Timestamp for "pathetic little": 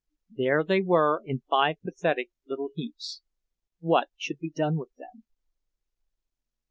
1.85-2.71